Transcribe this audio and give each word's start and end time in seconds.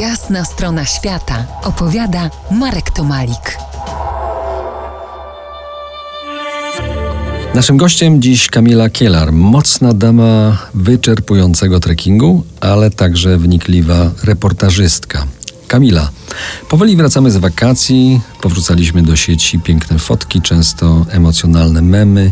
Jasna 0.00 0.44
strona 0.44 0.84
świata 0.84 1.46
opowiada 1.62 2.30
Marek 2.50 2.90
Tomalik. 2.90 3.58
Naszym 7.54 7.76
gościem 7.76 8.22
dziś 8.22 8.48
Kamila 8.48 8.90
Kielar, 8.90 9.32
mocna 9.32 9.92
dama 9.92 10.58
wyczerpującego 10.74 11.80
trekkingu, 11.80 12.44
ale 12.60 12.90
także 12.90 13.38
wnikliwa 13.38 14.10
reportażystka. 14.24 15.26
Kamila, 15.68 16.10
powoli 16.68 16.96
wracamy 16.96 17.30
z 17.30 17.36
wakacji, 17.36 18.20
powrzucaliśmy 18.40 19.02
do 19.02 19.16
sieci 19.16 19.60
piękne 19.60 19.98
fotki, 19.98 20.42
często 20.42 21.06
emocjonalne 21.10 21.82
memy. 21.82 22.30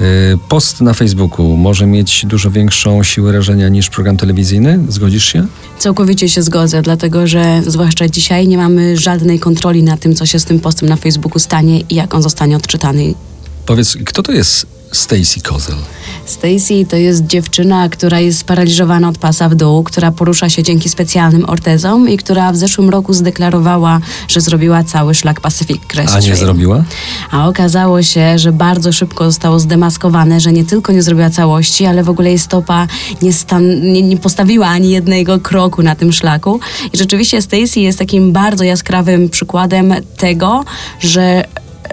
Yy, 0.00 0.38
Post 0.48 0.80
na 0.80 0.94
Facebooku 0.94 1.56
może 1.56 1.86
mieć 1.86 2.26
dużo 2.26 2.50
większą 2.50 3.02
siłę 3.02 3.32
rażenia 3.32 3.68
niż 3.68 3.90
program 3.90 4.16
telewizyjny? 4.16 4.78
Zgodzisz 4.88 5.24
się? 5.24 5.46
Całkowicie 5.78 6.28
się 6.28 6.42
zgodzę, 6.42 6.82
dlatego 6.82 7.26
że 7.26 7.62
zwłaszcza 7.66 8.08
dzisiaj 8.08 8.48
nie 8.48 8.56
mamy 8.56 8.96
żadnej 8.96 9.38
kontroli 9.38 9.82
na 9.82 9.96
tym, 9.96 10.14
co 10.14 10.26
się 10.26 10.38
z 10.38 10.44
tym 10.44 10.60
postem 10.60 10.88
na 10.88 10.96
Facebooku 10.96 11.38
stanie 11.38 11.80
i 11.80 11.94
jak 11.94 12.14
on 12.14 12.22
zostanie 12.22 12.56
odczytany. 12.56 13.14
Powiedz, 13.66 13.96
kto 14.04 14.22
to 14.22 14.32
jest 14.32 14.66
Stacy 14.92 15.40
Kozel? 15.40 15.76
Stacy 16.30 16.86
to 16.88 16.96
jest 16.96 17.26
dziewczyna, 17.26 17.88
która 17.88 18.20
jest 18.20 18.38
sparaliżowana 18.38 19.08
od 19.08 19.18
pasa 19.18 19.48
w 19.48 19.54
dół, 19.54 19.82
która 19.82 20.12
porusza 20.12 20.48
się 20.48 20.62
dzięki 20.62 20.88
specjalnym 20.88 21.44
ortezom 21.48 22.08
i 22.08 22.16
która 22.16 22.52
w 22.52 22.56
zeszłym 22.56 22.90
roku 22.90 23.12
zdeklarowała, 23.12 24.00
że 24.28 24.40
zrobiła 24.40 24.84
cały 24.84 25.14
szlak 25.14 25.40
Pacific 25.40 25.82
Crest 25.86 26.14
A 26.14 26.20
nie 26.20 26.36
zrobiła? 26.36 26.84
A 27.30 27.48
okazało 27.48 28.02
się, 28.02 28.38
że 28.38 28.52
bardzo 28.52 28.92
szybko 28.92 29.24
zostało 29.24 29.58
zdemaskowane, 29.58 30.40
że 30.40 30.52
nie 30.52 30.64
tylko 30.64 30.92
nie 30.92 31.02
zrobiła 31.02 31.30
całości, 31.30 31.86
ale 31.86 32.04
w 32.04 32.08
ogóle 32.08 32.28
jej 32.28 32.38
stopa 32.38 32.86
nie, 33.22 33.32
stan- 33.32 33.80
nie, 33.92 34.02
nie 34.02 34.16
postawiła 34.16 34.66
ani 34.66 34.90
jednego 34.90 35.40
kroku 35.40 35.82
na 35.82 35.94
tym 35.94 36.12
szlaku. 36.12 36.60
I 36.92 36.98
rzeczywiście 36.98 37.42
Stacy 37.42 37.80
jest 37.80 37.98
takim 37.98 38.32
bardzo 38.32 38.64
jaskrawym 38.64 39.28
przykładem 39.28 39.94
tego, 40.16 40.64
że 41.00 41.44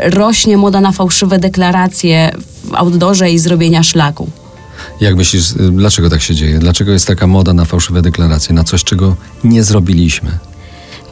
rośnie 0.00 0.56
moda 0.56 0.80
na 0.80 0.92
fałszywe 0.92 1.38
deklaracje 1.38 2.30
w 2.64 2.74
outdoorze 2.74 3.30
i 3.30 3.38
zrobienia 3.38 3.82
szlaku. 3.82 4.30
Jak 5.00 5.16
myślisz, 5.16 5.50
y, 5.50 5.54
dlaczego 5.72 6.10
tak 6.10 6.22
się 6.22 6.34
dzieje? 6.34 6.58
Dlaczego 6.58 6.92
jest 6.92 7.06
taka 7.06 7.26
moda 7.26 7.52
na 7.52 7.64
fałszywe 7.64 8.02
deklaracje, 8.02 8.54
na 8.54 8.64
coś, 8.64 8.84
czego 8.84 9.16
nie 9.44 9.62
zrobiliśmy? 9.64 10.30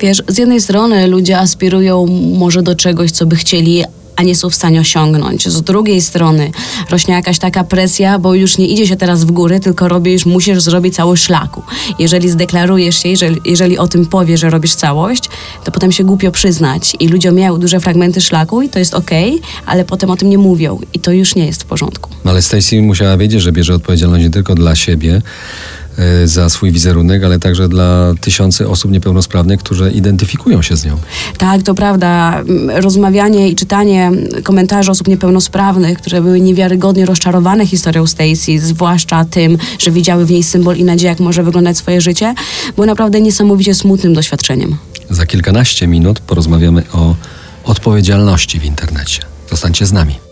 Wiesz, 0.00 0.22
z 0.28 0.38
jednej 0.38 0.60
strony 0.60 1.06
ludzie 1.06 1.38
aspirują 1.38 2.06
może 2.38 2.62
do 2.62 2.74
czegoś, 2.74 3.10
co 3.10 3.26
by 3.26 3.36
chcieli, 3.36 3.84
a 4.16 4.22
nie 4.22 4.36
są 4.36 4.50
w 4.50 4.54
stanie 4.54 4.80
osiągnąć. 4.80 5.48
Z 5.48 5.62
drugiej 5.62 6.00
strony 6.00 6.50
rośnie 6.90 7.14
jakaś 7.14 7.38
taka 7.38 7.64
presja, 7.64 8.18
bo 8.18 8.34
już 8.34 8.58
nie 8.58 8.66
idzie 8.66 8.86
się 8.86 8.96
teraz 8.96 9.24
w 9.24 9.30
góry, 9.30 9.60
tylko 9.60 9.88
robisz, 9.88 10.26
musisz 10.26 10.62
zrobić 10.62 10.94
cały 10.94 11.16
szlaku. 11.16 11.62
Jeżeli 11.98 12.30
zdeklarujesz 12.30 13.02
się, 13.02 13.08
jeżeli, 13.08 13.40
jeżeli 13.44 13.78
o 13.78 13.88
tym 13.88 14.06
powiesz, 14.06 14.40
że 14.40 14.50
robisz 14.50 14.74
całość, 14.74 15.24
to 15.64 15.72
potem 15.72 15.92
się 15.92 16.04
głupio 16.04 16.30
przyznać. 16.30 16.96
I 17.00 17.08
ludzie 17.08 17.32
miały 17.32 17.58
duże 17.58 17.80
fragmenty 17.80 18.20
szlaku 18.20 18.62
i 18.62 18.68
to 18.68 18.78
jest 18.78 18.94
okej, 18.94 19.40
ale 19.66 19.84
potem 19.84 20.10
o 20.10 20.16
tym 20.16 20.30
nie 20.30 20.38
mówią 20.38 20.78
i 20.94 20.98
to 21.00 21.12
już 21.12 21.34
nie 21.34 21.46
jest 21.46 21.62
w 21.62 21.66
porządku. 21.66 22.10
No 22.24 22.30
ale 22.30 22.42
Stacy 22.42 22.82
musiała 22.82 23.16
wiedzieć, 23.16 23.42
że 23.42 23.52
bierze 23.52 23.74
odpowiedzialność 23.74 24.24
nie 24.24 24.30
tylko 24.30 24.54
dla 24.54 24.74
siebie 24.74 25.22
za 26.24 26.48
swój 26.48 26.72
wizerunek, 26.72 27.24
ale 27.24 27.38
także 27.38 27.68
dla 27.68 28.14
tysiące 28.20 28.68
osób 28.68 28.90
niepełnosprawnych, 28.90 29.60
które 29.60 29.90
identyfikują 29.90 30.62
się 30.62 30.76
z 30.76 30.84
nią. 30.84 30.96
Tak, 31.38 31.62
to 31.62 31.74
prawda. 31.74 32.42
Rozmawianie 32.74 33.48
i 33.48 33.56
czytanie 33.56 34.10
komentarzy 34.42 34.90
osób 34.90 35.08
niepełnosprawnych, 35.08 35.98
które 35.98 36.22
były 36.22 36.40
niewiarygodnie 36.40 37.06
rozczarowane 37.06 37.66
historią 37.66 38.06
Stacy, 38.06 38.58
zwłaszcza 38.58 39.24
tym, 39.24 39.58
że 39.78 39.90
widziały 39.90 40.26
w 40.26 40.30
niej 40.30 40.42
symbol 40.42 40.76
i 40.76 40.84
nadzieję, 40.84 41.10
jak 41.10 41.20
może 41.20 41.42
wyglądać 41.42 41.76
swoje 41.76 42.00
życie, 42.00 42.34
było 42.74 42.86
naprawdę 42.86 43.20
niesamowicie 43.20 43.74
smutnym 43.74 44.14
doświadczeniem. 44.14 44.76
Za 45.10 45.26
kilkanaście 45.26 45.86
minut 45.86 46.20
porozmawiamy 46.20 46.82
o 46.92 47.14
odpowiedzialności 47.64 48.60
w 48.60 48.64
internecie. 48.64 49.22
Zostańcie 49.50 49.86
z 49.86 49.92
nami. 49.92 50.31